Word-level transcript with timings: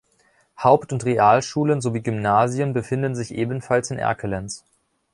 Haupt- 0.57 0.93
und 0.93 1.05
Realschulen 1.05 1.79
sowie 1.79 2.01
Gymnasien 2.01 2.73
befinden 2.73 3.13
sich 3.15 3.35
ebenfalls 3.35 3.91
in 3.91 3.99
Erkelenz. 3.99 4.65